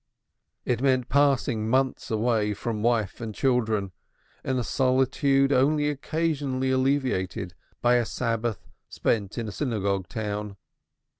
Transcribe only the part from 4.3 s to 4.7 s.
in a